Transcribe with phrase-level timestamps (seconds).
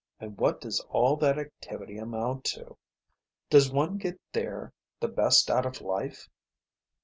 [0.19, 2.75] And what does all that activity amount to?
[3.51, 6.27] Does one get there the best out of life?